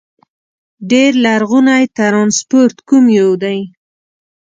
ډېر 0.91 1.11
لرغونی 1.25 1.83
ترانسپورت 1.97 2.77
کوم 2.89 3.05
یو 3.19 3.29
دي؟ 3.43 3.59